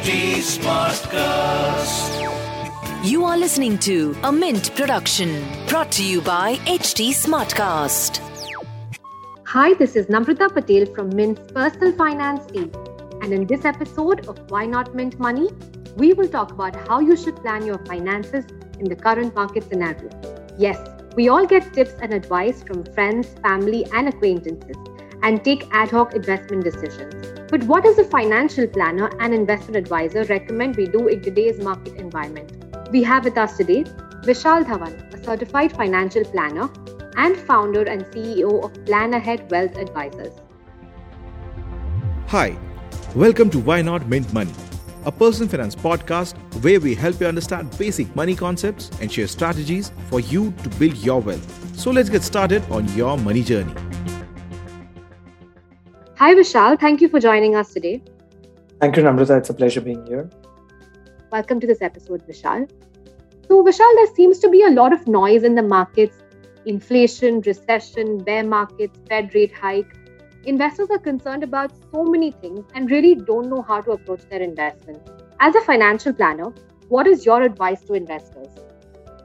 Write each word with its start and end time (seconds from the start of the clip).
HT 0.00 0.40
Smartcast. 0.40 2.12
You 3.04 3.26
are 3.26 3.36
listening 3.36 3.76
to 3.80 4.16
a 4.22 4.32
Mint 4.32 4.74
production 4.74 5.44
brought 5.68 5.92
to 5.92 6.02
you 6.02 6.22
by 6.22 6.56
HT 6.64 7.10
Smartcast. 7.10 8.20
Hi, 9.44 9.74
this 9.74 9.96
is 9.96 10.06
Namrata 10.06 10.48
Patel 10.54 10.86
from 10.94 11.14
Mint's 11.14 11.52
personal 11.52 11.92
finance 11.92 12.50
team. 12.50 12.72
And 13.20 13.34
in 13.34 13.46
this 13.46 13.66
episode 13.66 14.26
of 14.26 14.38
Why 14.50 14.64
Not 14.64 14.94
Mint 14.94 15.20
Money, 15.20 15.50
we 15.96 16.14
will 16.14 16.28
talk 16.28 16.50
about 16.50 16.88
how 16.88 17.00
you 17.00 17.14
should 17.14 17.36
plan 17.36 17.66
your 17.66 17.84
finances 17.84 18.46
in 18.78 18.86
the 18.86 18.96
current 18.96 19.34
market 19.34 19.64
scenario. 19.68 20.08
Yes, 20.56 20.78
we 21.14 21.28
all 21.28 21.44
get 21.46 21.74
tips 21.74 21.92
and 22.00 22.14
advice 22.14 22.62
from 22.62 22.84
friends, 22.84 23.28
family, 23.42 23.84
and 23.92 24.08
acquaintances 24.08 24.76
and 25.22 25.44
take 25.44 25.68
ad 25.72 25.90
hoc 25.90 26.14
investment 26.14 26.64
decisions. 26.64 27.14
But 27.50 27.64
what 27.64 27.84
does 27.84 27.98
a 27.98 28.04
financial 28.04 28.66
planner 28.66 29.10
and 29.20 29.34
investment 29.34 29.76
advisor 29.76 30.24
recommend 30.24 30.76
we 30.76 30.86
do 30.86 31.08
in 31.08 31.20
today's 31.20 31.60
market 31.62 31.94
environment? 31.94 32.52
We 32.90 33.02
have 33.02 33.24
with 33.24 33.36
us 33.36 33.56
today 33.56 33.84
Vishal 34.22 34.64
Dhawan, 34.64 35.14
a 35.14 35.24
certified 35.24 35.72
financial 35.72 36.24
planner 36.24 36.70
and 37.16 37.36
founder 37.36 37.82
and 37.82 38.04
CEO 38.06 38.64
of 38.64 38.84
Plan 38.84 39.14
Ahead 39.14 39.50
Wealth 39.50 39.76
Advisors. 39.76 40.34
Hi, 42.28 42.56
welcome 43.14 43.50
to 43.50 43.58
Why 43.58 43.82
Not 43.82 44.08
Mint 44.08 44.32
Money, 44.32 44.52
a 45.04 45.12
personal 45.12 45.48
finance 45.48 45.74
podcast 45.74 46.36
where 46.62 46.78
we 46.78 46.94
help 46.94 47.20
you 47.20 47.26
understand 47.26 47.76
basic 47.78 48.14
money 48.14 48.36
concepts 48.36 48.90
and 49.00 49.10
share 49.10 49.26
strategies 49.26 49.90
for 50.08 50.20
you 50.20 50.52
to 50.62 50.68
build 50.70 50.96
your 50.98 51.20
wealth. 51.20 51.76
So 51.76 51.90
let's 51.90 52.08
get 52.08 52.22
started 52.22 52.62
on 52.70 52.86
your 52.94 53.18
money 53.18 53.42
journey. 53.42 53.89
Hi, 56.20 56.34
Vishal. 56.34 56.78
Thank 56.78 57.00
you 57.00 57.08
for 57.08 57.18
joining 57.18 57.56
us 57.56 57.72
today. 57.72 58.02
Thank 58.78 58.98
you, 58.98 59.02
Namrata. 59.02 59.38
It's 59.38 59.48
a 59.48 59.54
pleasure 59.54 59.80
being 59.80 60.04
here. 60.04 60.28
Welcome 61.32 61.60
to 61.60 61.66
this 61.66 61.80
episode, 61.80 62.26
Vishal. 62.28 62.68
So, 63.48 63.64
Vishal, 63.64 63.94
there 63.94 64.14
seems 64.14 64.38
to 64.40 64.50
be 64.50 64.62
a 64.64 64.68
lot 64.68 64.92
of 64.92 65.06
noise 65.06 65.44
in 65.44 65.54
the 65.54 65.62
markets 65.62 66.18
inflation, 66.66 67.40
recession, 67.46 68.18
bear 68.18 68.44
markets, 68.44 68.98
Fed 69.08 69.34
rate 69.34 69.54
hike. 69.54 69.96
Investors 70.44 70.90
are 70.90 70.98
concerned 70.98 71.42
about 71.42 71.72
so 71.90 72.04
many 72.04 72.32
things 72.32 72.66
and 72.74 72.90
really 72.90 73.14
don't 73.14 73.48
know 73.48 73.62
how 73.62 73.80
to 73.80 73.92
approach 73.92 74.20
their 74.28 74.42
investments. 74.42 75.10
As 75.38 75.54
a 75.54 75.62
financial 75.62 76.12
planner, 76.12 76.52
what 76.90 77.06
is 77.06 77.24
your 77.24 77.40
advice 77.40 77.80
to 77.84 77.94
investors? 77.94 78.48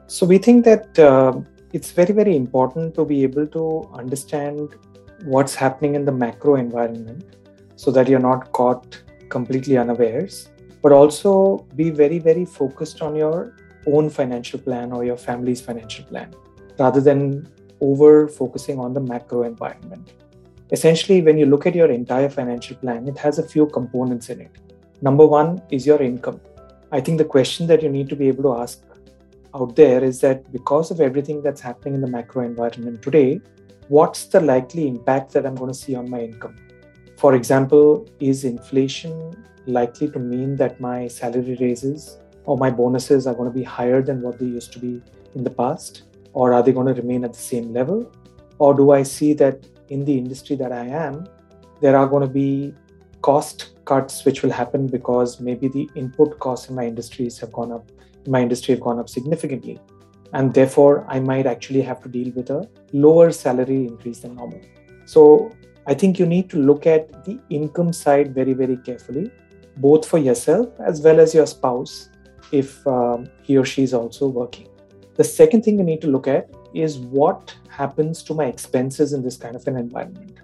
So, 0.06 0.24
we 0.24 0.38
think 0.38 0.64
that 0.64 0.98
uh, 0.98 1.40
it's 1.74 1.90
very, 1.90 2.14
very 2.14 2.36
important 2.36 2.94
to 2.94 3.04
be 3.04 3.22
able 3.22 3.46
to 3.48 3.86
understand 3.92 4.70
what's 5.26 5.56
happening 5.56 5.96
in 5.96 6.04
the 6.04 6.12
macro 6.12 6.54
environment 6.54 7.24
so 7.74 7.90
that 7.90 8.08
you're 8.08 8.20
not 8.20 8.52
caught 8.52 9.02
completely 9.28 9.76
unawares, 9.76 10.50
but 10.82 10.92
also 10.92 11.66
be 11.74 11.90
very, 11.90 12.20
very 12.20 12.44
focused 12.44 13.02
on 13.02 13.16
your 13.16 13.56
own 13.88 14.08
financial 14.08 14.58
plan 14.58 14.92
or 14.92 15.04
your 15.04 15.16
family's 15.16 15.60
financial 15.60 16.04
plan 16.04 16.32
rather 16.78 17.00
than 17.00 17.48
over 17.80 18.28
focusing 18.28 18.78
on 18.78 18.94
the 18.94 19.00
macro 19.00 19.42
environment. 19.42 20.12
Essentially, 20.70 21.22
when 21.22 21.38
you 21.38 21.46
look 21.46 21.66
at 21.66 21.74
your 21.74 21.90
entire 21.90 22.28
financial 22.28 22.76
plan, 22.76 23.08
it 23.08 23.18
has 23.18 23.38
a 23.38 23.48
few 23.48 23.66
components 23.66 24.30
in 24.30 24.40
it. 24.40 24.50
Number 25.02 25.26
one 25.26 25.60
is 25.70 25.86
your 25.86 26.00
income. 26.00 26.40
I 26.92 27.00
think 27.00 27.18
the 27.18 27.24
question 27.24 27.66
that 27.66 27.82
you 27.82 27.88
need 27.88 28.08
to 28.08 28.16
be 28.16 28.28
able 28.28 28.44
to 28.44 28.60
ask 28.60 28.80
out 29.54 29.74
there 29.74 30.04
is 30.04 30.20
that 30.20 30.50
because 30.52 30.90
of 30.90 31.00
everything 31.00 31.42
that's 31.42 31.60
happening 31.60 31.94
in 31.94 32.00
the 32.00 32.06
macro 32.06 32.44
environment 32.44 33.02
today, 33.02 33.40
what's 33.88 34.24
the 34.26 34.40
likely 34.40 34.88
impact 34.88 35.32
that 35.32 35.46
I'm 35.46 35.54
going 35.54 35.70
to 35.70 35.78
see 35.78 35.94
on 35.94 36.10
my 36.10 36.20
income? 36.20 36.56
For 37.16 37.34
example, 37.34 38.08
is 38.20 38.44
inflation 38.44 39.44
likely 39.66 40.10
to 40.10 40.18
mean 40.18 40.56
that 40.56 40.80
my 40.80 41.08
salary 41.08 41.56
raises 41.60 42.18
or 42.44 42.56
my 42.56 42.70
bonuses 42.70 43.26
are 43.26 43.34
going 43.34 43.50
to 43.50 43.54
be 43.54 43.64
higher 43.64 44.02
than 44.02 44.22
what 44.22 44.38
they 44.38 44.46
used 44.46 44.72
to 44.72 44.78
be 44.78 45.02
in 45.34 45.44
the 45.44 45.50
past? 45.50 46.02
Or 46.32 46.52
are 46.52 46.62
they 46.62 46.72
going 46.72 46.92
to 46.92 47.00
remain 47.00 47.24
at 47.24 47.32
the 47.32 47.38
same 47.38 47.72
level? 47.72 48.10
Or 48.58 48.74
do 48.74 48.90
I 48.90 49.02
see 49.02 49.32
that 49.34 49.66
in 49.88 50.04
the 50.04 50.16
industry 50.16 50.56
that 50.56 50.72
I 50.72 50.86
am, 50.86 51.26
there 51.80 51.96
are 51.96 52.06
going 52.06 52.22
to 52.22 52.32
be 52.32 52.74
cost 53.22 53.74
cuts 53.84 54.24
which 54.24 54.42
will 54.42 54.50
happen 54.50 54.86
because 54.86 55.40
maybe 55.40 55.68
the 55.68 55.88
input 55.94 56.38
costs 56.38 56.68
in 56.68 56.74
my 56.74 56.86
industries 56.86 57.38
have 57.38 57.52
gone 57.52 57.72
up, 57.72 57.90
my 58.26 58.42
industry 58.42 58.74
have 58.74 58.82
gone 58.82 58.98
up 58.98 59.08
significantly 59.08 59.78
and 60.32 60.52
therefore 60.52 61.04
I 61.08 61.20
might 61.20 61.46
actually 61.46 61.82
have 61.82 62.02
to 62.02 62.08
deal 62.08 62.32
with 62.34 62.50
a 62.50 62.68
lower 62.92 63.30
salary 63.30 63.86
increase 63.86 64.20
than 64.20 64.34
normal. 64.34 64.60
So 65.04 65.52
I 65.86 65.94
think 65.94 66.18
you 66.18 66.26
need 66.26 66.50
to 66.50 66.58
look 66.58 66.86
at 66.86 67.24
the 67.24 67.38
income 67.48 67.92
side 67.92 68.34
very, 68.34 68.52
very 68.52 68.76
carefully, 68.76 69.30
both 69.76 70.06
for 70.06 70.18
yourself 70.18 70.68
as 70.80 71.00
well 71.00 71.20
as 71.20 71.34
your 71.34 71.46
spouse, 71.46 72.08
if 72.52 72.86
um, 72.86 73.28
he 73.42 73.56
or 73.56 73.64
she 73.64 73.82
is 73.82 73.94
also 73.94 74.28
working. 74.28 74.68
The 75.14 75.24
second 75.24 75.62
thing 75.62 75.78
you 75.78 75.84
need 75.84 76.00
to 76.02 76.08
look 76.08 76.26
at 76.28 76.50
is 76.74 76.98
what 76.98 77.54
happens 77.68 78.22
to 78.24 78.34
my 78.34 78.46
expenses 78.46 79.12
in 79.12 79.22
this 79.22 79.36
kind 79.36 79.56
of 79.56 79.66
an 79.66 79.76
environment. 79.76 80.38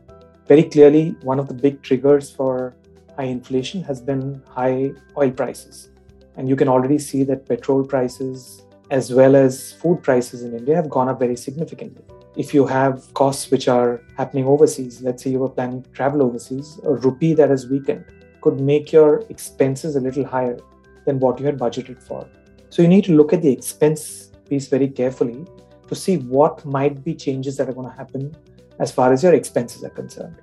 Very 0.47 0.65
clearly, 0.65 1.17
one 1.23 1.39
of 1.39 1.49
the 1.49 1.55
big 1.55 1.83
triggers 1.83 2.31
for 2.31 2.75
high 3.17 3.25
inflation 3.25 3.83
has 3.85 4.01
been 4.01 4.43
high 4.49 4.93
oil 5.17 5.31
prices. 5.31 5.91
And 6.37 6.49
you 6.49 6.57
can 6.57 6.69
already 6.69 6.99
see 6.99 7.25
that 7.25 7.47
petrol 7.47 7.85
prices 7.85 8.63
as 8.93 9.11
well 9.11 9.35
as 9.35 9.73
food 9.73 10.03
prices 10.03 10.43
in 10.43 10.55
India 10.55 10.77
have 10.77 10.91
gone 10.91 11.09
up 11.09 11.19
very 11.19 11.35
significantly. 11.35 12.05
If 12.37 12.53
you 12.53 12.67
have 12.67 13.13
costs 13.15 13.51
which 13.51 13.67
are 13.67 14.03
happening 14.19 14.45
overseas, 14.45 15.01
let's 15.01 15.23
say 15.23 15.31
you 15.31 15.39
were 15.39 15.49
planning 15.49 15.83
to 15.83 15.91
travel 15.91 16.23
overseas, 16.23 16.79
a 16.85 16.93
rupee 16.93 17.33
that 17.35 17.49
has 17.49 17.67
weakened 17.67 18.05
could 18.43 18.61
make 18.61 18.93
your 18.93 19.23
expenses 19.31 19.97
a 19.97 20.01
little 20.01 20.27
higher 20.27 20.59
than 21.07 21.19
what 21.21 21.41
you 21.41 21.47
had 21.47 21.59
budgeted 21.59 22.03
for. 22.03 22.29
So 22.69 22.83
you 22.83 22.89
need 22.89 23.05
to 23.05 23.17
look 23.17 23.33
at 23.33 23.41
the 23.41 23.51
expense 23.51 24.31
piece 24.47 24.69
very 24.69 24.89
carefully 24.89 25.47
to 25.89 25.95
see 25.95 26.19
what 26.19 26.63
might 26.67 27.03
be 27.03 27.15
changes 27.15 27.57
that 27.57 27.71
are 27.71 27.73
going 27.73 27.89
to 27.89 27.97
happen 27.97 28.37
as 28.79 28.93
far 28.93 29.11
as 29.11 29.23
your 29.23 29.33
expenses 29.33 29.83
are 29.85 29.95
concerned. 30.03 30.37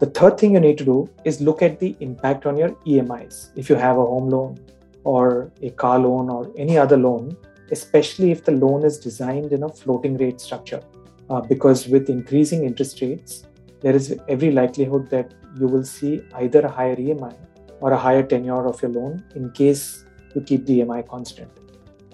The 0.00 0.06
third 0.06 0.38
thing 0.38 0.54
you 0.54 0.60
need 0.60 0.78
to 0.78 0.84
do 0.84 1.08
is 1.24 1.40
look 1.40 1.62
at 1.62 1.78
the 1.78 1.94
impact 2.00 2.46
on 2.46 2.56
your 2.56 2.70
EMIs. 2.84 3.50
If 3.54 3.70
you 3.70 3.76
have 3.76 3.96
a 3.96 4.04
home 4.04 4.28
loan 4.28 4.58
or 5.04 5.52
a 5.62 5.70
car 5.70 6.00
loan 6.00 6.30
or 6.30 6.50
any 6.56 6.76
other 6.76 6.96
loan, 6.96 7.36
especially 7.72 8.30
if 8.30 8.44
the 8.44 8.52
loan 8.52 8.84
is 8.84 8.98
designed 8.98 9.52
in 9.52 9.62
a 9.64 9.68
floating 9.68 10.16
rate 10.18 10.40
structure. 10.40 10.82
Uh, 11.30 11.40
because 11.40 11.88
with 11.88 12.10
increasing 12.10 12.64
interest 12.64 13.00
rates, 13.00 13.44
there 13.80 13.96
is 13.96 14.16
every 14.28 14.52
likelihood 14.52 15.08
that 15.10 15.32
you 15.58 15.66
will 15.66 15.84
see 15.84 16.22
either 16.34 16.60
a 16.60 16.68
higher 16.68 16.96
EMI 16.96 17.34
or 17.80 17.92
a 17.92 17.96
higher 17.96 18.22
tenure 18.22 18.66
of 18.66 18.80
your 18.82 18.90
loan 18.90 19.24
in 19.34 19.50
case 19.52 20.04
you 20.34 20.42
keep 20.42 20.66
the 20.66 20.80
EMI 20.80 21.08
constant. 21.08 21.50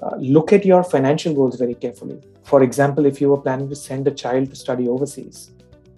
Uh, 0.00 0.14
look 0.18 0.52
at 0.52 0.64
your 0.64 0.84
financial 0.84 1.34
goals 1.34 1.56
very 1.56 1.74
carefully. 1.74 2.20
For 2.44 2.62
example, 2.62 3.04
if 3.04 3.20
you 3.20 3.28
were 3.30 3.41
planning 3.41 3.68
to 3.68 3.74
send 3.74 4.06
a 4.06 4.12
child 4.12 4.50
to 4.50 4.56
study 4.56 4.88
overseas, 4.88 5.50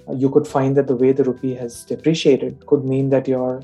uh, 0.08 0.14
you 0.14 0.30
could 0.30 0.46
find 0.46 0.74
that 0.76 0.86
the 0.86 0.96
way 0.96 1.12
the 1.12 1.24
rupee 1.24 1.54
has 1.54 1.84
depreciated 1.84 2.66
could 2.66 2.84
mean 2.84 3.10
that 3.10 3.28
your 3.28 3.62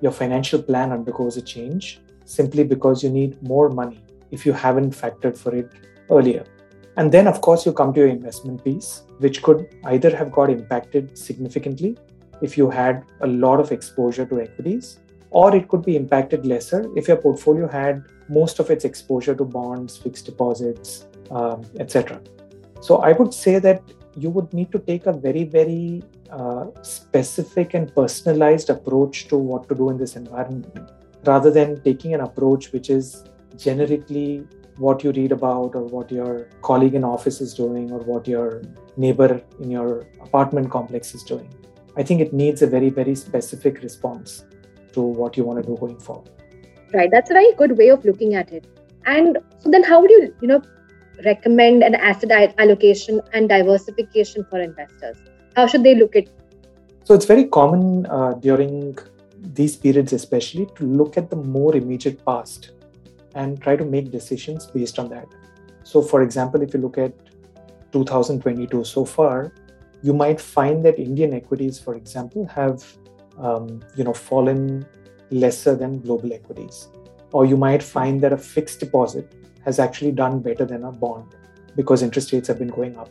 your 0.00 0.12
financial 0.12 0.60
plan 0.62 0.90
undergoes 0.92 1.36
a 1.36 1.42
change 1.42 2.00
simply 2.24 2.64
because 2.64 3.02
you 3.04 3.10
need 3.10 3.40
more 3.42 3.68
money 3.68 4.00
if 4.34 4.44
you 4.46 4.52
haven't 4.52 4.90
factored 5.02 5.36
for 5.36 5.54
it 5.54 5.70
earlier. 6.10 6.44
And 6.96 7.10
then, 7.10 7.26
of 7.26 7.40
course, 7.40 7.66
you 7.66 7.72
come 7.72 7.92
to 7.94 8.00
your 8.00 8.08
investment 8.08 8.64
piece, 8.64 9.02
which 9.18 9.42
could 9.42 9.66
either 9.84 10.14
have 10.16 10.30
got 10.30 10.50
impacted 10.50 11.16
significantly 11.18 11.96
if 12.42 12.56
you 12.58 12.70
had 12.70 13.04
a 13.20 13.26
lot 13.26 13.60
of 13.60 13.72
exposure 13.72 14.26
to 14.26 14.40
equities, 14.40 15.00
or 15.30 15.54
it 15.56 15.68
could 15.68 15.84
be 15.84 15.96
impacted 15.96 16.46
lesser 16.46 16.86
if 16.96 17.08
your 17.08 17.16
portfolio 17.16 17.66
had 17.66 18.04
most 18.28 18.60
of 18.60 18.70
its 18.70 18.84
exposure 18.84 19.34
to 19.34 19.44
bonds, 19.44 19.96
fixed 19.96 20.26
deposits, 20.26 21.06
um, 21.30 21.62
etc. 21.80 22.20
So, 22.80 22.98
I 22.98 23.12
would 23.12 23.34
say 23.34 23.58
that 23.58 23.82
you 24.16 24.30
would 24.30 24.52
need 24.52 24.70
to 24.72 24.78
take 24.78 25.06
a 25.06 25.12
very, 25.12 25.44
very 25.44 26.02
uh, 26.30 26.66
specific 26.82 27.74
and 27.74 27.92
personalized 27.94 28.70
approach 28.70 29.26
to 29.28 29.36
what 29.36 29.68
to 29.68 29.74
do 29.74 29.90
in 29.90 29.98
this 29.98 30.14
environment 30.16 30.90
rather 31.26 31.50
than 31.50 31.80
taking 31.82 32.14
an 32.14 32.20
approach 32.20 32.72
which 32.72 32.90
is 32.90 33.24
generically 33.56 34.46
what 34.78 35.04
you 35.04 35.12
read 35.12 35.32
about 35.32 35.74
or 35.74 35.84
what 35.84 36.10
your 36.10 36.48
colleague 36.62 36.94
in 36.94 37.04
office 37.04 37.40
is 37.40 37.54
doing 37.54 37.92
or 37.92 38.00
what 38.00 38.26
your 38.26 38.62
neighbor 38.96 39.40
in 39.60 39.70
your 39.70 40.06
apartment 40.20 40.70
complex 40.70 41.14
is 41.14 41.22
doing. 41.22 41.52
I 41.96 42.02
think 42.02 42.20
it 42.20 42.32
needs 42.32 42.62
a 42.62 42.66
very, 42.66 42.90
very 42.90 43.14
specific 43.14 43.82
response 43.82 44.44
to 44.92 45.00
what 45.00 45.36
you 45.36 45.44
want 45.44 45.62
to 45.62 45.68
do 45.68 45.76
going 45.78 45.98
forward. 45.98 46.30
Right. 46.92 47.10
That's 47.10 47.30
a 47.30 47.34
very 47.34 47.52
good 47.54 47.78
way 47.78 47.88
of 47.90 48.04
looking 48.04 48.34
at 48.34 48.52
it. 48.52 48.66
And 49.06 49.38
so 49.58 49.70
then 49.70 49.84
how 49.84 50.00
would 50.00 50.10
you, 50.10 50.34
you 50.40 50.48
know, 50.48 50.62
recommend 51.24 51.82
an 51.82 51.94
asset 51.94 52.54
allocation 52.58 53.20
and 53.32 53.48
diversification 53.48 54.44
for 54.50 54.60
investors? 54.60 55.16
How 55.54 55.66
should 55.68 55.84
they 55.84 55.94
look 55.94 56.16
at 56.16 56.28
so 57.04 57.12
it's 57.12 57.26
very 57.26 57.44
common 57.44 58.06
uh, 58.06 58.32
during 58.32 58.96
these 59.38 59.76
periods 59.76 60.14
especially 60.14 60.66
to 60.76 60.84
look 60.84 61.18
at 61.18 61.28
the 61.28 61.36
more 61.36 61.76
immediate 61.76 62.24
past 62.24 62.70
and 63.34 63.60
try 63.60 63.76
to 63.76 63.84
make 63.84 64.10
decisions 64.10 64.66
based 64.66 64.98
on 64.98 65.08
that. 65.10 65.26
So, 65.82 66.02
for 66.02 66.22
example, 66.22 66.62
if 66.62 66.74
you 66.74 66.80
look 66.80 66.98
at 66.98 67.12
2022 67.92 68.84
so 68.84 69.04
far, 69.04 69.52
you 70.02 70.12
might 70.12 70.40
find 70.40 70.84
that 70.84 70.98
Indian 70.98 71.34
equities, 71.34 71.78
for 71.78 71.94
example, 71.94 72.46
have 72.46 72.84
um, 73.38 73.80
you 73.96 74.04
know 74.04 74.12
fallen 74.12 74.86
lesser 75.30 75.74
than 75.74 76.00
global 76.00 76.32
equities. 76.32 76.88
or 77.34 77.44
you 77.44 77.56
might 77.56 77.82
find 77.82 78.20
that 78.24 78.32
a 78.32 78.36
fixed 78.38 78.78
deposit 78.80 79.32
has 79.64 79.78
actually 79.84 80.12
done 80.12 80.38
better 80.40 80.64
than 80.64 80.84
a 80.84 80.92
bond 80.92 81.34
because 81.78 82.02
interest 82.06 82.32
rates 82.32 82.46
have 82.46 82.60
been 82.60 82.68
going 82.68 82.96
up. 82.96 83.10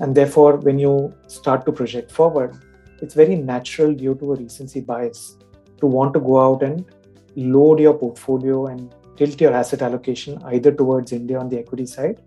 And 0.00 0.14
therefore, 0.14 0.56
when 0.56 0.78
you 0.78 1.14
start 1.28 1.64
to 1.66 1.72
project 1.72 2.10
forward, 2.10 2.58
it's 3.00 3.14
very 3.14 3.36
natural 3.36 3.94
due 3.94 4.14
to 4.16 4.34
a 4.34 4.36
recency 4.36 4.80
bias 4.80 5.38
to 5.78 5.86
want 5.86 6.12
to 6.12 6.20
go 6.20 6.38
out 6.40 6.62
and 6.62 6.84
load 7.36 7.80
your 7.80 7.94
portfolio 7.94 8.66
and 8.66 8.94
tilt 9.16 9.40
your 9.40 9.52
asset 9.52 9.82
allocation 9.82 10.42
either 10.44 10.72
towards 10.72 11.12
India 11.12 11.38
on 11.38 11.48
the 11.48 11.58
equity 11.58 11.86
side 11.86 12.20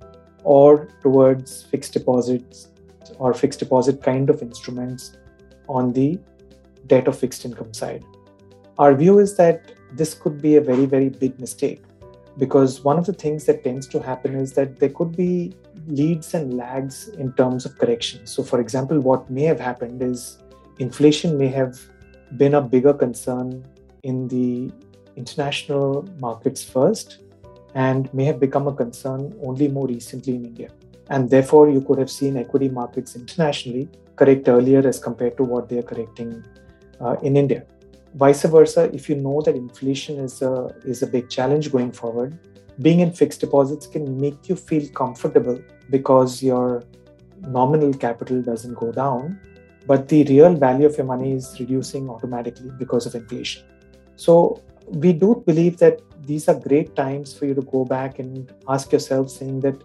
or 0.44 0.88
towards 1.02 1.64
fixed 1.64 1.94
deposits 1.94 2.70
or 3.20 3.34
fixed 3.34 3.60
deposit 3.60 4.02
kind 4.04 4.30
of 4.30 4.42
instruments 4.42 5.18
on 5.68 5.94
the 5.94 6.20
debt 6.88 7.08
or 7.08 7.14
fixed 7.14 7.46
income 7.46 7.74
side. 7.74 8.04
Our 8.78 8.94
view 8.96 9.20
is 9.20 9.36
that 9.38 9.72
this 9.94 10.14
could 10.14 10.42
be 10.42 10.56
a 10.56 10.62
very, 10.62 10.86
very 10.86 11.10
big 11.10 11.40
mistake 11.40 11.82
because 12.38 12.84
one 12.84 12.98
of 12.98 13.06
the 13.06 13.14
things 13.14 13.46
that 13.46 13.64
tends 13.64 13.88
to 13.88 14.00
happen 14.00 14.36
is 14.36 14.54
that 14.54 14.80
there 14.80 14.90
could 14.90 15.16
be 15.16 15.54
leads 15.88 16.34
and 16.34 16.56
lags 16.56 17.08
in 17.10 17.34
terms 17.34 17.66
of 17.66 17.78
correction. 17.78 18.26
So, 18.28 18.44
for 18.44 18.60
example, 18.60 19.00
what 19.00 19.30
may 19.30 19.44
have 19.44 19.60
happened 19.60 20.02
is 20.02 20.38
inflation 20.80 21.38
may 21.38 21.48
have 21.48 21.80
been 22.36 22.56
a 22.56 22.62
bigger 22.62 22.94
concern 22.94 23.66
in 24.04 24.28
the 24.28 24.72
international 25.18 26.08
markets 26.20 26.64
first 26.64 27.20
and 27.76 28.12
may 28.14 28.26
have 28.26 28.40
become 28.40 28.68
a 28.68 28.74
concern 28.74 29.34
only 29.44 29.68
more 29.68 29.88
recently 29.88 30.36
in 30.36 30.46
India. 30.46 30.70
And 31.10 31.30
therefore, 31.30 31.70
you 31.70 31.82
could 31.82 32.00
have 32.00 32.12
seen 32.12 32.38
equity 32.38 32.70
markets 32.70 33.16
internationally 33.16 33.90
correct 34.16 34.48
earlier 34.48 34.88
as 34.88 35.00
compared 35.00 35.38
to 35.38 35.44
what 35.44 35.70
they 35.70 35.78
are 35.80 35.84
correcting 35.84 36.44
uh, 37.00 37.16
in 37.22 37.38
India. 37.38 37.66
Vice 38.16 38.44
versa, 38.44 38.90
if 38.94 39.10
you 39.10 39.16
know 39.16 39.42
that 39.42 39.56
inflation 39.56 40.20
is 40.20 40.42
a, 40.42 40.74
is 40.86 41.04
a 41.04 41.08
big 41.08 41.30
challenge 41.30 41.72
going 41.72 41.92
forward, 41.92 42.38
being 42.82 43.00
in 43.00 43.12
fixed 43.12 43.42
deposits 43.42 43.88
can 43.88 44.20
make 44.20 44.50
you 44.50 44.56
feel 44.56 44.88
comfortable 44.90 45.60
because 45.90 46.42
your 46.42 46.84
nominal 47.42 47.94
capital 47.94 48.42
doesn't 48.42 48.74
go 48.74 48.92
down, 48.92 49.40
but 49.86 50.08
the 50.08 50.24
real 50.26 50.54
value 50.54 50.86
of 50.86 50.98
your 50.98 51.06
money 51.06 51.34
is 51.34 51.56
reducing 51.60 52.10
automatically 52.10 52.72
because 52.78 53.06
of 53.06 53.16
inflation. 53.16 53.64
So, 54.16 54.62
we 54.88 55.14
do 55.14 55.44
believe 55.46 55.78
that 55.78 56.02
these 56.26 56.48
are 56.48 56.56
great 56.56 56.96
times 56.96 57.34
for 57.38 57.46
you 57.46 57.54
to 57.54 57.62
go 57.62 57.86
back 57.86 58.20
and 58.20 58.52
ask 58.68 58.92
yourself, 58.92 59.30
saying 59.30 59.62
that 59.62 59.82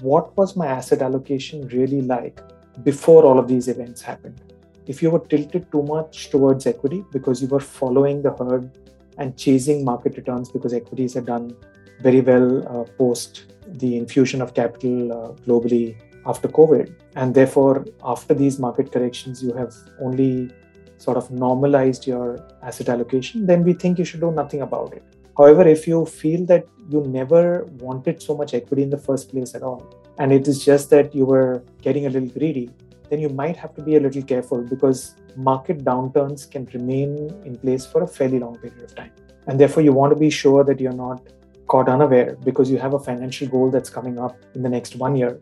what 0.00 0.36
was 0.36 0.56
my 0.56 0.66
asset 0.66 1.02
allocation 1.02 1.66
really 1.68 2.02
like 2.02 2.40
before 2.84 3.24
all 3.24 3.38
of 3.38 3.48
these 3.48 3.68
events 3.68 4.02
happened? 4.02 4.40
If 4.86 5.02
you 5.02 5.10
were 5.10 5.20
tilted 5.20 5.70
too 5.70 5.82
much 5.82 6.30
towards 6.30 6.66
equity 6.66 7.04
because 7.12 7.42
you 7.42 7.48
were 7.48 7.60
following 7.60 8.22
the 8.22 8.32
herd 8.32 8.70
and 9.18 9.36
chasing 9.36 9.84
market 9.84 10.16
returns 10.16 10.48
because 10.50 10.72
equities 10.72 11.14
had 11.14 11.26
done 11.26 11.56
very 12.00 12.20
well 12.20 12.66
uh, 12.68 12.84
post 12.84 13.52
the 13.66 13.96
infusion 13.96 14.40
of 14.40 14.54
capital 14.54 15.12
uh, 15.12 15.32
globally 15.46 15.96
after 16.26 16.48
COVID. 16.48 16.94
And 17.16 17.34
therefore, 17.34 17.84
after 18.04 18.34
these 18.34 18.58
market 18.58 18.92
corrections, 18.92 19.42
you 19.42 19.52
have 19.54 19.74
only 20.00 20.50
sort 20.98 21.16
of 21.16 21.30
normalized 21.30 22.06
your 22.06 22.46
asset 22.62 22.88
allocation, 22.88 23.46
then 23.46 23.64
we 23.64 23.72
think 23.72 23.98
you 23.98 24.04
should 24.04 24.20
do 24.20 24.30
nothing 24.30 24.62
about 24.62 24.92
it. 24.92 25.02
However, 25.36 25.66
if 25.66 25.86
you 25.86 26.04
feel 26.04 26.44
that 26.46 26.66
you 26.90 27.00
never 27.02 27.64
wanted 27.78 28.20
so 28.20 28.36
much 28.36 28.54
equity 28.54 28.82
in 28.82 28.90
the 28.90 28.98
first 28.98 29.30
place 29.30 29.54
at 29.54 29.62
all, 29.62 29.86
and 30.18 30.32
it 30.32 30.48
is 30.48 30.64
just 30.64 30.90
that 30.90 31.14
you 31.14 31.24
were 31.24 31.62
getting 31.80 32.06
a 32.06 32.10
little 32.10 32.28
greedy, 32.28 32.70
then 33.08 33.20
you 33.20 33.28
might 33.28 33.56
have 33.56 33.74
to 33.76 33.82
be 33.82 33.96
a 33.96 34.00
little 34.00 34.22
careful 34.22 34.62
because 34.62 35.14
market 35.36 35.84
downturns 35.84 36.50
can 36.50 36.64
remain 36.74 37.30
in 37.44 37.56
place 37.56 37.86
for 37.86 38.02
a 38.02 38.06
fairly 38.06 38.38
long 38.40 38.58
period 38.58 38.82
of 38.82 38.94
time. 38.94 39.12
And 39.46 39.58
therefore, 39.58 39.82
you 39.82 39.92
want 39.92 40.12
to 40.12 40.18
be 40.18 40.28
sure 40.28 40.64
that 40.64 40.80
you're 40.80 40.92
not 40.92 41.22
caught 41.68 41.88
unaware 41.88 42.36
because 42.44 42.70
you 42.70 42.78
have 42.78 42.94
a 42.94 42.98
financial 42.98 43.46
goal 43.46 43.70
that's 43.70 43.90
coming 43.90 44.18
up 44.18 44.36
in 44.54 44.62
the 44.62 44.68
next 44.68 44.96
one 44.96 45.14
year 45.14 45.38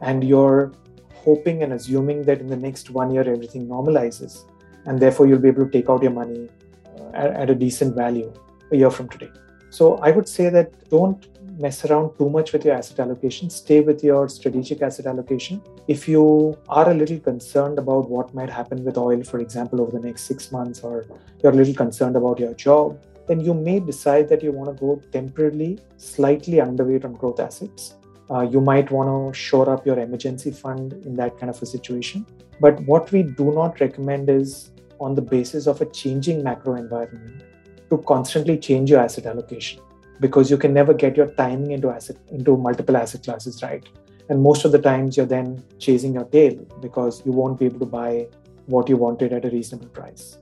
and 0.00 0.24
you're 0.24 0.72
hoping 1.14 1.62
and 1.62 1.72
assuming 1.72 2.22
that 2.22 2.40
in 2.40 2.46
the 2.46 2.56
next 2.56 2.90
one 2.90 3.12
year 3.12 3.28
everything 3.28 3.66
normalizes 3.66 4.44
and 4.86 5.00
therefore 5.00 5.26
you'll 5.26 5.38
be 5.38 5.48
able 5.48 5.64
to 5.64 5.70
take 5.70 5.88
out 5.88 6.02
your 6.02 6.12
money 6.12 6.48
uh, 6.96 7.10
at, 7.14 7.30
at 7.42 7.50
a 7.50 7.54
decent 7.54 7.94
value 7.94 8.32
a 8.72 8.76
year 8.76 8.90
from 8.90 9.08
today. 9.08 9.30
So 9.70 9.96
I 9.98 10.10
would 10.10 10.28
say 10.28 10.50
that 10.50 10.88
don't 10.88 11.26
mess 11.58 11.84
around 11.84 12.16
too 12.18 12.28
much 12.28 12.52
with 12.52 12.64
your 12.64 12.74
asset 12.74 13.00
allocation. 13.00 13.50
Stay 13.50 13.80
with 13.80 14.02
your 14.02 14.28
strategic 14.28 14.82
asset 14.82 15.06
allocation. 15.06 15.62
If 15.88 16.08
you 16.08 16.56
are 16.68 16.90
a 16.90 16.94
little 16.94 17.18
concerned 17.18 17.78
about 17.78 18.08
what 18.08 18.34
might 18.34 18.50
happen 18.50 18.84
with 18.84 18.98
oil, 18.98 19.22
for 19.22 19.38
example, 19.38 19.80
over 19.80 19.92
the 19.92 20.04
next 20.06 20.24
six 20.24 20.50
months, 20.50 20.80
or 20.80 21.06
you're 21.42 21.52
a 21.52 21.54
little 21.54 21.74
concerned 21.74 22.16
about 22.16 22.38
your 22.38 22.54
job, 22.54 23.00
then 23.26 23.40
you 23.40 23.54
may 23.54 23.80
decide 23.80 24.28
that 24.28 24.42
you 24.42 24.52
want 24.52 24.76
to 24.76 24.80
go 24.80 25.00
temporarily 25.12 25.78
slightly 25.96 26.58
underweight 26.58 27.04
on 27.04 27.14
growth 27.14 27.40
assets. 27.40 27.94
Uh, 28.30 28.40
you 28.40 28.60
might 28.60 28.90
want 28.90 29.08
to 29.08 29.38
shore 29.38 29.68
up 29.70 29.86
your 29.86 29.98
emergency 29.98 30.50
fund 30.50 30.92
in 31.04 31.14
that 31.14 31.38
kind 31.38 31.50
of 31.50 31.60
a 31.62 31.66
situation. 31.66 32.26
But 32.60 32.80
what 32.80 33.10
we 33.12 33.22
do 33.22 33.52
not 33.52 33.80
recommend 33.80 34.28
is 34.28 34.70
on 35.00 35.14
the 35.14 35.22
basis 35.22 35.66
of 35.66 35.80
a 35.80 35.86
changing 35.86 36.42
macro 36.42 36.74
environment 36.74 37.42
to 37.90 37.98
constantly 37.98 38.58
change 38.58 38.90
your 38.90 39.00
asset 39.00 39.26
allocation. 39.26 39.80
Because 40.20 40.50
you 40.50 40.56
can 40.56 40.72
never 40.72 40.94
get 40.94 41.16
your 41.16 41.26
timing 41.32 41.72
into 41.72 41.90
asset 41.90 42.16
into 42.30 42.56
multiple 42.56 42.96
asset 42.96 43.24
classes 43.24 43.62
right? 43.62 43.86
And 44.28 44.42
most 44.42 44.64
of 44.64 44.72
the 44.72 44.78
times 44.78 45.16
you're 45.16 45.26
then 45.26 45.62
chasing 45.78 46.14
your 46.14 46.24
tail 46.24 46.54
because 46.80 47.22
you 47.26 47.32
won't 47.32 47.58
be 47.58 47.66
able 47.66 47.80
to 47.80 47.86
buy 47.86 48.28
what 48.66 48.88
you 48.88 48.96
wanted 48.96 49.32
at 49.32 49.44
a 49.44 49.50
reasonable 49.50 49.88
price. 49.88 50.38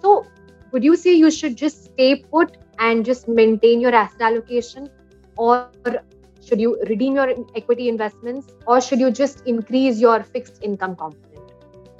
So 0.00 0.26
would 0.72 0.82
you 0.82 0.96
say 0.96 1.12
you 1.12 1.30
should 1.30 1.56
just 1.56 1.84
stay 1.84 2.16
put 2.16 2.56
and 2.78 3.04
just 3.04 3.28
maintain 3.28 3.80
your 3.80 3.94
asset 3.94 4.22
allocation? 4.22 4.88
Or 5.36 5.68
should 6.44 6.60
you 6.60 6.82
redeem 6.88 7.14
your 7.14 7.34
equity 7.54 7.88
investments? 7.88 8.48
Or 8.66 8.80
should 8.80 8.98
you 8.98 9.10
just 9.10 9.46
increase 9.46 10.00
your 10.00 10.22
fixed 10.22 10.58
income 10.62 10.96
component 10.96 11.29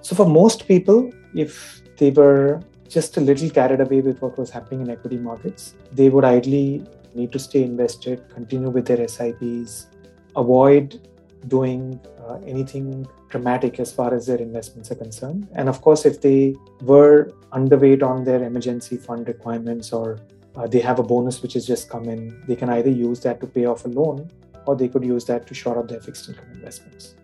so 0.02 0.14
for 0.14 0.26
most 0.26 0.66
people 0.66 1.10
if 1.34 1.82
they 1.96 2.10
were 2.10 2.60
just 2.88 3.16
a 3.16 3.20
little 3.20 3.48
carried 3.48 3.80
away 3.80 4.00
with 4.00 4.20
what 4.20 4.36
was 4.36 4.50
happening 4.50 4.80
in 4.80 4.90
equity 4.90 5.16
markets, 5.16 5.74
they 5.92 6.08
would 6.08 6.24
ideally 6.24 6.84
need 7.14 7.30
to 7.32 7.38
stay 7.38 7.62
invested, 7.62 8.28
continue 8.30 8.68
with 8.68 8.86
their 8.86 9.06
SIPs, 9.06 9.86
avoid 10.36 11.08
doing 11.48 12.00
uh, 12.26 12.38
anything 12.46 13.06
dramatic 13.28 13.78
as 13.78 13.92
far 13.92 14.12
as 14.12 14.26
their 14.26 14.38
investments 14.38 14.90
are 14.90 14.96
concerned. 14.96 15.48
And 15.52 15.68
of 15.68 15.80
course, 15.80 16.04
if 16.04 16.20
they 16.20 16.56
were 16.82 17.32
underweight 17.52 18.02
on 18.02 18.24
their 18.24 18.42
emergency 18.42 18.96
fund 18.96 19.28
requirements 19.28 19.92
or 19.92 20.18
uh, 20.56 20.66
they 20.66 20.80
have 20.80 20.98
a 20.98 21.02
bonus 21.02 21.40
which 21.42 21.54
has 21.54 21.66
just 21.66 21.88
come 21.88 22.08
in, 22.08 22.42
they 22.46 22.56
can 22.56 22.68
either 22.68 22.90
use 22.90 23.20
that 23.20 23.40
to 23.40 23.46
pay 23.46 23.66
off 23.66 23.84
a 23.84 23.88
loan 23.88 24.28
or 24.66 24.76
they 24.76 24.88
could 24.88 25.04
use 25.04 25.24
that 25.26 25.46
to 25.46 25.54
shore 25.54 25.78
up 25.78 25.88
their 25.88 26.00
fixed 26.00 26.28
income 26.28 26.50
investments. 26.52 27.14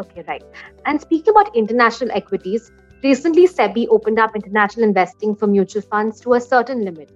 Okay, 0.00 0.24
right. 0.28 0.44
And 0.84 1.00
speaking 1.00 1.30
about 1.30 1.54
international 1.56 2.10
equities, 2.12 2.70
Recently, 3.02 3.46
SEBI 3.46 3.86
opened 3.90 4.18
up 4.18 4.34
international 4.34 4.84
investing 4.84 5.36
for 5.36 5.46
mutual 5.46 5.82
funds 5.82 6.18
to 6.22 6.34
a 6.34 6.40
certain 6.40 6.82
limit. 6.84 7.10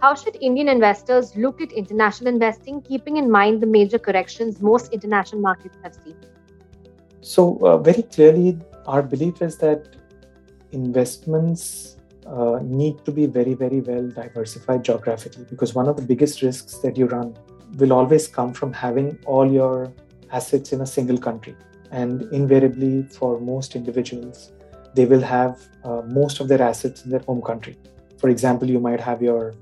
How 0.00 0.14
should 0.14 0.36
Indian 0.40 0.68
investors 0.68 1.36
look 1.36 1.60
at 1.60 1.72
international 1.72 2.28
investing, 2.28 2.80
keeping 2.80 3.18
in 3.18 3.30
mind 3.30 3.60
the 3.60 3.66
major 3.66 3.98
corrections 3.98 4.60
most 4.60 4.92
international 4.92 5.42
markets 5.42 5.76
have 5.82 5.94
seen? 5.94 6.16
So, 7.20 7.58
uh, 7.58 7.78
very 7.78 8.02
clearly, 8.02 8.58
our 8.86 9.02
belief 9.02 9.42
is 9.42 9.58
that 9.58 9.96
investments 10.72 11.96
uh, 12.26 12.58
need 12.62 13.04
to 13.04 13.12
be 13.12 13.26
very, 13.26 13.54
very 13.54 13.80
well 13.80 14.08
diversified 14.08 14.84
geographically 14.84 15.44
because 15.50 15.74
one 15.74 15.86
of 15.86 15.96
the 15.96 16.02
biggest 16.02 16.40
risks 16.42 16.78
that 16.78 16.96
you 16.96 17.06
run 17.06 17.36
will 17.76 17.92
always 17.92 18.26
come 18.26 18.54
from 18.54 18.72
having 18.72 19.18
all 19.26 19.50
your 19.50 19.92
assets 20.32 20.72
in 20.72 20.80
a 20.80 20.86
single 20.86 21.18
country. 21.18 21.54
And 21.90 22.22
invariably, 22.32 23.02
for 23.04 23.40
most 23.40 23.76
individuals, 23.76 24.52
they 24.94 25.06
will 25.06 25.20
have 25.20 25.60
uh, 25.84 26.02
most 26.06 26.40
of 26.40 26.48
their 26.48 26.62
assets 26.62 27.04
in 27.04 27.10
their 27.10 27.20
home 27.20 27.42
country. 27.42 27.76
For 28.18 28.28
example, 28.30 28.68
you 28.68 28.80
might 28.80 29.00
have 29.00 29.22
your 29.22 29.54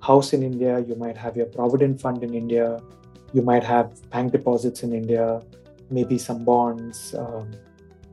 house 0.00 0.32
in 0.32 0.42
India, 0.42 0.80
you 0.80 0.94
might 0.94 1.16
have 1.16 1.36
your 1.36 1.46
provident 1.46 2.00
fund 2.00 2.22
in 2.22 2.34
India, 2.34 2.80
you 3.32 3.42
might 3.42 3.64
have 3.64 4.08
bank 4.10 4.32
deposits 4.32 4.82
in 4.82 4.92
India, 4.92 5.42
maybe 5.90 6.18
some 6.18 6.44
bonds, 6.44 7.14
um, 7.14 7.50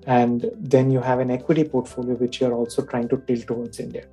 and 0.08 0.50
then 0.58 0.89
you 0.89 1.00
have 1.00 1.20
an 1.20 1.30
equity 1.30 1.63
portfolio 1.63 2.15
which 2.15 2.41
you're 2.41 2.53
also 2.53 2.84
trying 2.84 3.08
to 3.10 3.18
tilt 3.27 3.46
towards 3.48 3.80
India. 3.80 4.06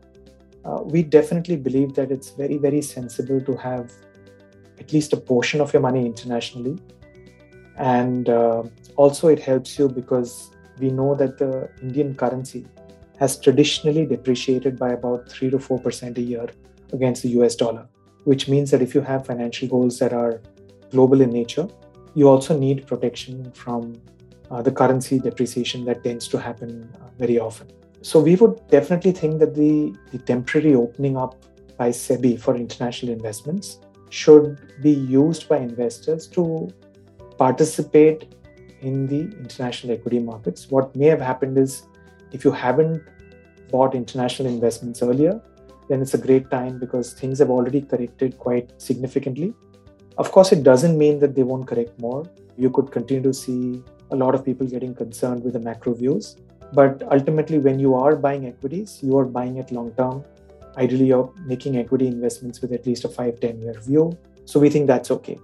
Uh, 0.64 0.82
we 0.82 1.02
definitely 1.02 1.56
believe 1.56 1.94
that 1.94 2.10
it's 2.10 2.30
very, 2.30 2.58
very 2.58 2.82
sensible 2.82 3.40
to 3.40 3.56
have 3.56 3.92
at 4.78 4.92
least 4.92 5.12
a 5.12 5.16
portion 5.16 5.60
of 5.60 5.72
your 5.72 5.80
money 5.80 6.04
internationally. 6.04 6.76
And 7.76 8.28
uh, 8.28 8.64
also, 8.98 9.28
it 9.28 9.38
helps 9.38 9.78
you 9.78 9.88
because 9.88 10.50
we 10.80 10.90
know 10.90 11.14
that 11.14 11.38
the 11.38 11.70
Indian 11.80 12.16
currency 12.16 12.66
has 13.20 13.38
traditionally 13.38 14.04
depreciated 14.04 14.76
by 14.76 14.90
about 14.90 15.28
3 15.28 15.50
to 15.50 15.58
4% 15.58 16.18
a 16.18 16.20
year 16.20 16.48
against 16.92 17.22
the 17.22 17.28
US 17.40 17.54
dollar, 17.54 17.86
which 18.24 18.48
means 18.48 18.72
that 18.72 18.82
if 18.82 18.96
you 18.96 19.00
have 19.00 19.24
financial 19.24 19.68
goals 19.68 20.00
that 20.00 20.12
are 20.12 20.42
global 20.90 21.20
in 21.20 21.30
nature, 21.30 21.68
you 22.14 22.28
also 22.28 22.58
need 22.58 22.88
protection 22.88 23.52
from 23.52 23.94
uh, 24.50 24.62
the 24.62 24.72
currency 24.72 25.20
depreciation 25.20 25.84
that 25.84 26.02
tends 26.02 26.26
to 26.26 26.36
happen 26.36 26.92
uh, 27.00 27.06
very 27.18 27.38
often. 27.38 27.68
So 28.02 28.18
we 28.18 28.34
would 28.34 28.60
definitely 28.68 29.12
think 29.12 29.38
that 29.38 29.54
the, 29.54 29.94
the 30.10 30.18
temporary 30.18 30.74
opening 30.74 31.16
up 31.16 31.36
by 31.76 31.90
SEBI 31.90 32.40
for 32.40 32.56
international 32.56 33.12
investments 33.12 33.78
should 34.10 34.58
be 34.82 34.90
used 34.90 35.48
by 35.48 35.58
investors 35.58 36.26
to 36.28 36.68
participate 37.36 38.34
in 38.80 39.06
the 39.06 39.20
international 39.20 39.92
equity 39.92 40.18
markets. 40.18 40.70
What 40.70 40.94
may 40.94 41.06
have 41.06 41.20
happened 41.20 41.58
is 41.58 41.82
if 42.32 42.44
you 42.44 42.50
haven't 42.50 43.02
bought 43.70 43.94
international 43.94 44.48
investments 44.48 45.02
earlier, 45.02 45.40
then 45.88 46.02
it's 46.02 46.14
a 46.14 46.18
great 46.18 46.50
time 46.50 46.78
because 46.78 47.12
things 47.12 47.38
have 47.38 47.50
already 47.50 47.80
corrected 47.80 48.38
quite 48.38 48.70
significantly. 48.80 49.54
Of 50.18 50.32
course, 50.32 50.52
it 50.52 50.62
doesn't 50.62 50.98
mean 50.98 51.18
that 51.20 51.34
they 51.34 51.42
won't 51.42 51.66
correct 51.66 51.98
more. 51.98 52.28
You 52.56 52.70
could 52.70 52.90
continue 52.90 53.22
to 53.22 53.32
see 53.32 53.82
a 54.10 54.16
lot 54.16 54.34
of 54.34 54.44
people 54.44 54.66
getting 54.66 54.94
concerned 54.94 55.44
with 55.44 55.52
the 55.54 55.60
macro 55.60 55.94
views. 55.94 56.36
But 56.72 57.02
ultimately, 57.10 57.58
when 57.58 57.78
you 57.78 57.94
are 57.94 58.16
buying 58.16 58.46
equities, 58.46 58.98
you 59.02 59.16
are 59.16 59.24
buying 59.24 59.56
it 59.56 59.70
long 59.70 59.92
term. 59.92 60.24
Ideally, 60.76 61.06
you're 61.06 61.32
making 61.46 61.78
equity 61.78 62.06
investments 62.06 62.60
with 62.60 62.72
at 62.72 62.86
least 62.86 63.04
a 63.04 63.08
5 63.08 63.40
10 63.40 63.62
year 63.62 63.80
view. 63.80 64.18
So 64.44 64.60
we 64.60 64.68
think 64.68 64.86
that's 64.86 65.10
okay. 65.10 65.38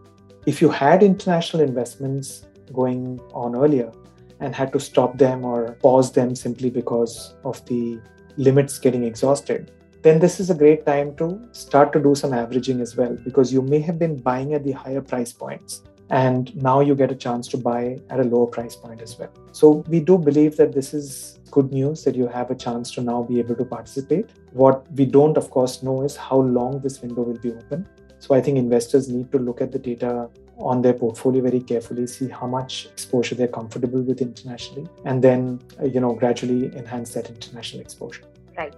If 0.46 0.60
you 0.60 0.68
had 0.68 1.02
international 1.02 1.62
investments 1.62 2.44
going 2.72 3.20
on 3.32 3.54
earlier 3.54 3.92
and 4.40 4.54
had 4.54 4.72
to 4.72 4.80
stop 4.80 5.16
them 5.18 5.44
or 5.44 5.72
pause 5.80 6.12
them 6.12 6.34
simply 6.34 6.70
because 6.70 7.34
of 7.44 7.64
the 7.66 8.00
limits 8.36 8.78
getting 8.78 9.04
exhausted, 9.04 9.70
then 10.02 10.18
this 10.18 10.38
is 10.38 10.50
a 10.50 10.54
great 10.54 10.84
time 10.84 11.14
to 11.16 11.40
start 11.52 11.92
to 11.92 12.00
do 12.00 12.14
some 12.14 12.32
averaging 12.32 12.80
as 12.80 12.96
well 12.96 13.16
because 13.24 13.52
you 13.52 13.62
may 13.62 13.80
have 13.80 13.98
been 13.98 14.16
buying 14.16 14.52
at 14.54 14.64
the 14.64 14.72
higher 14.72 15.00
price 15.00 15.32
points 15.32 15.82
and 16.10 16.54
now 16.56 16.80
you 16.80 16.94
get 16.94 17.10
a 17.10 17.14
chance 17.14 17.48
to 17.48 17.56
buy 17.56 17.98
at 18.10 18.20
a 18.20 18.24
lower 18.24 18.46
price 18.46 18.76
point 18.76 19.00
as 19.00 19.18
well. 19.18 19.32
So 19.52 19.84
we 19.88 20.00
do 20.00 20.18
believe 20.18 20.56
that 20.56 20.72
this 20.72 20.92
is 20.92 21.38
good 21.50 21.72
news 21.72 22.04
that 22.04 22.14
you 22.14 22.26
have 22.26 22.50
a 22.50 22.54
chance 22.54 22.90
to 22.92 23.00
now 23.00 23.22
be 23.22 23.38
able 23.38 23.54
to 23.54 23.64
participate. 23.64 24.30
What 24.52 24.86
we 24.92 25.06
don't, 25.06 25.36
of 25.36 25.50
course, 25.50 25.82
know 25.82 26.02
is 26.02 26.16
how 26.16 26.36
long 26.36 26.80
this 26.80 27.00
window 27.00 27.22
will 27.22 27.38
be 27.38 27.52
open. 27.52 27.88
So 28.18 28.34
I 28.34 28.40
think 28.40 28.58
investors 28.58 29.08
need 29.08 29.32
to 29.32 29.38
look 29.38 29.60
at 29.60 29.72
the 29.72 29.78
data 29.78 30.28
on 30.58 30.82
their 30.82 30.92
portfolio 30.92 31.42
very 31.42 31.60
carefully, 31.60 32.06
see 32.06 32.28
how 32.28 32.46
much 32.46 32.86
exposure 32.86 33.34
they're 33.34 33.48
comfortable 33.48 34.00
with 34.00 34.20
internationally, 34.20 34.88
and 35.04 35.22
then 35.22 35.60
you 35.82 36.00
know 36.00 36.12
gradually 36.12 36.74
enhance 36.76 37.14
that 37.14 37.28
international 37.28 37.80
exposure. 37.80 38.22
Right. 38.56 38.74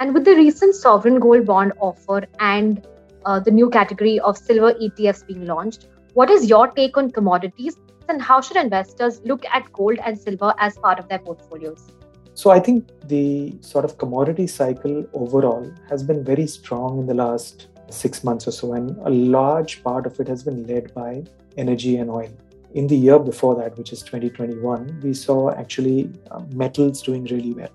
And 0.00 0.14
with 0.14 0.24
the 0.24 0.34
recent 0.34 0.74
sovereign 0.74 1.18
gold 1.18 1.44
bond 1.44 1.72
offer 1.80 2.26
and 2.40 2.86
uh, 3.24 3.40
the 3.40 3.50
new 3.50 3.68
category 3.68 4.20
of 4.20 4.38
silver 4.38 4.72
ETFs 4.74 5.26
being 5.26 5.44
launched, 5.44 5.88
what 6.14 6.30
is 6.30 6.48
your 6.48 6.68
take 6.68 6.96
on 6.96 7.10
commodities 7.10 7.76
and 8.08 8.22
how 8.22 8.40
should 8.40 8.56
investors 8.56 9.20
look 9.24 9.44
at 9.46 9.70
gold 9.72 9.98
and 10.04 10.18
silver 10.18 10.54
as 10.58 10.78
part 10.78 10.98
of 10.98 11.08
their 11.08 11.18
portfolios? 11.18 11.88
So, 12.34 12.50
I 12.50 12.60
think 12.60 12.88
the 13.08 13.56
sort 13.60 13.84
of 13.84 13.98
commodity 13.98 14.46
cycle 14.46 15.04
overall 15.12 15.70
has 15.90 16.04
been 16.04 16.24
very 16.24 16.46
strong 16.46 17.00
in 17.00 17.06
the 17.06 17.14
last 17.14 17.66
six 17.90 18.24
months 18.24 18.46
or 18.46 18.52
so, 18.52 18.72
and 18.74 18.96
a 19.06 19.10
large 19.10 19.82
part 19.82 20.06
of 20.06 20.18
it 20.20 20.28
has 20.28 20.42
been 20.42 20.66
led 20.66 20.92
by 20.94 21.24
energy 21.56 21.96
and 21.96 22.10
oil. 22.10 22.30
In 22.74 22.86
the 22.86 22.96
year 22.96 23.18
before 23.18 23.54
that, 23.56 23.76
which 23.78 23.92
is 23.92 24.02
2021, 24.02 25.00
we 25.02 25.14
saw 25.14 25.50
actually 25.52 26.10
uh, 26.30 26.42
metals 26.52 27.02
doing 27.02 27.24
really 27.24 27.52
well. 27.52 27.70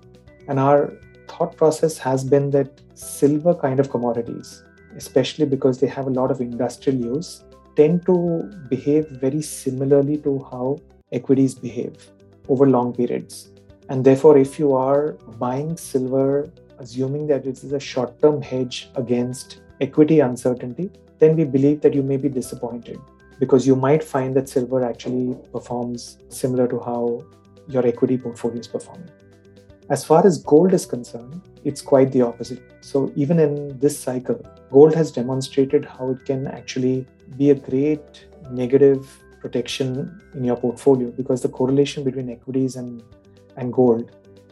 And 0.48 0.60
our 0.60 0.92
thought 1.28 1.56
process 1.56 1.98
has 1.98 2.24
been 2.24 2.50
that 2.50 2.80
silver 2.94 3.54
kind 3.54 3.80
of 3.80 3.90
commodities, 3.90 4.62
especially 4.96 5.46
because 5.46 5.80
they 5.80 5.88
have 5.88 6.06
a 6.06 6.10
lot 6.10 6.30
of 6.30 6.40
industrial 6.40 7.16
use, 7.16 7.44
tend 7.76 8.06
to 8.06 8.50
behave 8.68 9.08
very 9.08 9.42
similarly 9.42 10.16
to 10.18 10.46
how 10.50 10.78
equities 11.10 11.54
behave 11.54 11.96
over 12.48 12.68
long 12.68 12.94
periods. 12.94 13.50
And 13.88 14.04
therefore, 14.04 14.38
if 14.38 14.58
you 14.58 14.74
are 14.74 15.12
buying 15.38 15.76
silver, 15.76 16.48
assuming 16.78 17.26
that 17.28 17.46
it 17.46 17.62
is 17.62 17.72
a 17.72 17.80
short 17.80 18.20
term 18.20 18.40
hedge 18.40 18.90
against 18.94 19.60
equity 19.80 20.20
uncertainty, 20.20 20.90
then 21.18 21.36
we 21.36 21.44
believe 21.44 21.80
that 21.82 21.94
you 21.94 22.02
may 22.02 22.16
be 22.16 22.28
disappointed 22.28 22.98
because 23.38 23.66
you 23.66 23.74
might 23.74 24.02
find 24.02 24.34
that 24.36 24.48
silver 24.48 24.84
actually 24.84 25.36
performs 25.52 26.18
similar 26.28 26.66
to 26.68 26.78
how 26.80 27.24
your 27.68 27.86
equity 27.86 28.16
portfolio 28.18 28.58
is 28.58 28.68
performing. 28.68 29.10
As 29.90 30.04
far 30.04 30.26
as 30.26 30.42
gold 30.42 30.72
is 30.72 30.86
concerned, 30.86 31.42
it's 31.64 31.82
quite 31.82 32.10
the 32.12 32.22
opposite. 32.22 32.62
So, 32.80 33.12
even 33.16 33.38
in 33.38 33.78
this 33.78 33.98
cycle, 33.98 34.40
gold 34.70 34.94
has 34.94 35.12
demonstrated 35.12 35.84
how 35.84 36.10
it 36.10 36.24
can 36.24 36.46
actually 36.46 37.06
be 37.36 37.50
a 37.50 37.54
great 37.54 38.26
negative 38.50 39.06
protection 39.40 40.20
in 40.34 40.44
your 40.44 40.56
portfolio 40.56 41.10
because 41.10 41.42
the 41.42 41.48
correlation 41.48 42.02
between 42.02 42.30
equities 42.30 42.76
and, 42.76 43.02
and 43.56 43.72
gold 43.72 44.10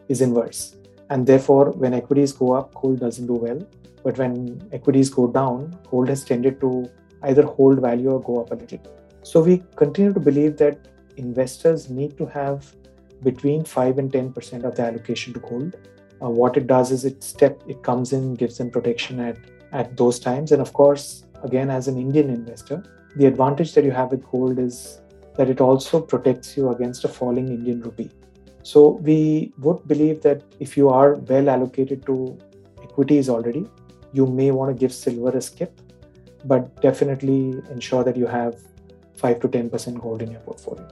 is 0.09 0.21
inverse. 0.21 0.77
And 1.09 1.27
therefore, 1.27 1.71
when 1.71 1.95
equities 1.95 2.33
go 2.33 2.53
up, 2.53 2.75
gold 2.75 3.01
doesn't 3.01 3.27
do 3.27 3.35
well. 3.35 3.67
But 4.05 4.19
when 4.19 4.69
equities 4.73 5.11
go 5.11 5.27
down, 5.27 5.79
gold 5.91 6.09
has 6.09 6.25
tended 6.25 6.61
to 6.61 6.91
either 7.23 7.43
hold 7.43 7.81
value 7.81 8.11
or 8.11 8.21
go 8.21 8.41
up 8.41 8.51
a 8.51 8.55
little. 8.55 8.81
So, 9.23 9.41
we 9.41 9.63
continue 9.77 10.13
to 10.13 10.21
believe 10.21 10.57
that 10.57 10.89
investors 11.17 11.89
need 11.89 12.19
to 12.19 12.27
have 12.27 12.75
between 13.23 13.65
5 13.65 13.99
and 13.99 14.11
10% 14.11 14.65
of 14.65 14.75
the 14.75 14.83
allocation 14.83 15.33
to 15.35 15.41
gold. 15.41 15.77
Uh, 16.23 16.29
what 16.29 16.57
it 16.57 16.67
does 16.67 16.93
is 16.93 17.05
it 17.05 17.23
step 17.23 17.61
it 17.67 17.83
comes 17.83 18.13
in 18.13 18.35
gives 18.35 18.59
them 18.59 18.71
protection 18.71 19.19
at 19.19 19.37
at 19.73 19.97
those 19.97 20.21
times 20.21 20.53
and 20.53 20.63
of 20.63 20.73
course 20.73 21.25
again 21.43 21.69
as 21.69 21.89
an 21.89 21.99
indian 21.99 22.31
investor 22.31 22.83
the 23.17 23.27
advantage 23.27 23.73
that 23.75 23.85
you 23.85 23.91
have 23.91 24.13
with 24.13 24.25
gold 24.31 24.59
is 24.59 25.01
that 25.37 25.51
it 25.51 25.61
also 25.61 26.01
protects 26.01 26.57
you 26.57 26.71
against 26.71 27.05
a 27.05 27.09
falling 27.09 27.49
indian 27.49 27.81
rupee 27.81 28.11
so 28.63 28.91
we 29.09 29.53
would 29.59 29.81
believe 29.89 30.23
that 30.23 30.43
if 30.61 30.77
you 30.77 30.89
are 30.89 31.15
well 31.33 31.49
allocated 31.49 32.07
to 32.07 32.39
equities 32.85 33.29
already 33.29 33.67
you 34.13 34.27
may 34.27 34.51
want 34.51 34.75
to 34.75 34.79
give 34.79 34.93
silver 34.93 35.37
a 35.37 35.41
skip 35.41 35.81
but 36.45 36.81
definitely 36.83 37.63
ensure 37.71 38.05
that 38.05 38.17
you 38.17 38.27
have 38.27 38.57
5 39.17 39.41
to 39.41 39.49
10% 39.49 40.01
gold 40.01 40.23
in 40.23 40.31
your 40.31 40.41
portfolio 40.41 40.89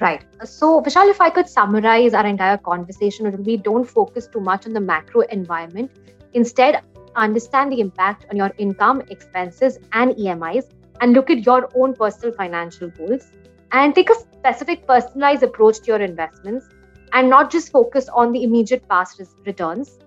Right. 0.00 0.24
So, 0.44 0.80
Vishal, 0.80 1.10
if 1.10 1.20
I 1.20 1.28
could 1.28 1.46
summarize 1.46 2.14
our 2.14 2.26
entire 2.26 2.56
conversation, 2.56 3.26
it 3.26 3.32
would 3.32 3.44
be 3.44 3.58
don't 3.58 3.84
focus 3.84 4.26
too 4.26 4.40
much 4.40 4.66
on 4.66 4.72
the 4.72 4.80
macro 4.80 5.20
environment. 5.20 5.90
Instead, 6.32 6.82
understand 7.16 7.70
the 7.70 7.80
impact 7.80 8.24
on 8.30 8.36
your 8.36 8.50
income, 8.56 9.02
expenses, 9.10 9.78
and 9.92 10.12
EMIs, 10.16 10.70
and 11.02 11.12
look 11.12 11.28
at 11.28 11.44
your 11.44 11.68
own 11.74 11.94
personal 11.94 12.34
financial 12.34 12.88
goals. 12.88 13.30
And 13.72 13.94
take 13.94 14.08
a 14.08 14.14
specific 14.14 14.86
personalized 14.86 15.42
approach 15.42 15.80
to 15.80 15.86
your 15.88 16.00
investments 16.00 16.66
and 17.12 17.28
not 17.28 17.52
just 17.52 17.70
focus 17.70 18.08
on 18.08 18.32
the 18.32 18.42
immediate 18.42 18.88
past 18.88 19.20
returns. 19.44 19.98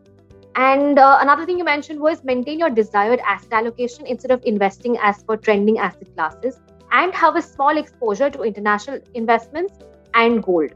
And 0.55 0.99
uh, 0.99 1.17
another 1.21 1.45
thing 1.45 1.57
you 1.57 1.63
mentioned 1.63 1.99
was 1.99 2.23
maintain 2.23 2.59
your 2.59 2.69
desired 2.69 3.19
asset 3.25 3.53
allocation 3.53 4.05
instead 4.05 4.31
of 4.31 4.41
investing 4.45 4.97
as 5.01 5.23
per 5.23 5.35
trending 5.35 5.79
asset 5.79 6.13
classes 6.15 6.59
and 6.91 7.13
have 7.13 7.35
a 7.35 7.41
small 7.41 7.77
exposure 7.77 8.29
to 8.29 8.43
international 8.43 8.99
investments 9.15 9.73
and 10.13 10.43
gold. 10.43 10.71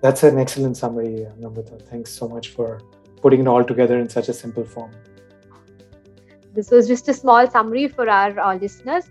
That's 0.00 0.22
an 0.24 0.38
excellent 0.38 0.76
summary, 0.76 1.26
Namrata. 1.38 1.80
Thanks 1.82 2.10
so 2.10 2.28
much 2.28 2.48
for 2.48 2.80
putting 3.22 3.42
it 3.42 3.46
all 3.46 3.62
together 3.62 3.98
in 3.98 4.08
such 4.08 4.28
a 4.28 4.32
simple 4.32 4.64
form. 4.64 4.90
This 6.52 6.70
was 6.70 6.88
just 6.88 7.08
a 7.08 7.14
small 7.14 7.48
summary 7.48 7.86
for 7.86 8.08
our, 8.08 8.38
our 8.40 8.56
listeners. 8.56 9.04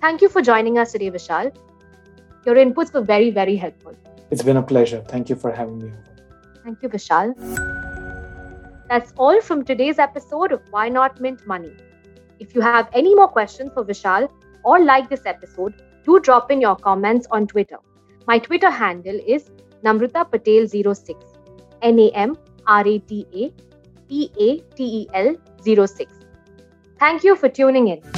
Thank 0.00 0.22
you 0.22 0.28
for 0.28 0.40
joining 0.40 0.78
us 0.78 0.92
today, 0.92 1.10
Vishal. 1.10 1.54
Your 2.46 2.54
inputs 2.54 2.94
were 2.94 3.02
very, 3.02 3.30
very 3.30 3.56
helpful. 3.56 3.94
It's 4.30 4.42
been 4.42 4.56
a 4.56 4.62
pleasure. 4.62 5.04
Thank 5.06 5.28
you 5.28 5.36
for 5.36 5.52
having 5.52 5.78
me. 5.78 5.92
Thank 6.64 6.82
you, 6.82 6.88
Vishal. 6.88 7.34
That's 8.88 9.12
all 9.18 9.40
from 9.42 9.64
today's 9.64 9.98
episode 9.98 10.50
of 10.50 10.62
Why 10.70 10.88
Not 10.88 11.20
Mint 11.20 11.46
Money. 11.46 11.72
If 12.40 12.54
you 12.54 12.62
have 12.62 12.88
any 12.94 13.14
more 13.14 13.28
questions 13.28 13.70
for 13.74 13.84
Vishal, 13.84 14.30
or 14.64 14.82
like 14.82 15.10
this 15.10 15.26
episode, 15.26 15.74
do 16.04 16.18
drop 16.20 16.50
in 16.50 16.60
your 16.60 16.74
comments 16.74 17.26
on 17.30 17.46
Twitter. 17.46 17.76
My 18.26 18.38
Twitter 18.38 18.70
handle 18.70 19.20
is 19.26 19.50
Namrata 19.84 20.24
Patel06. 20.30 21.16
N 21.82 21.98
A 21.98 22.10
M 22.12 22.38
R 22.66 22.86
A 22.86 22.98
T 22.98 23.26
A 23.34 23.52
P 24.08 24.30
A 24.40 24.58
T 24.74 24.84
E 24.84 25.06
L 25.12 25.36
06. 25.86 26.10
Thank 26.98 27.24
you 27.24 27.36
for 27.36 27.50
tuning 27.50 27.88
in. 27.88 28.17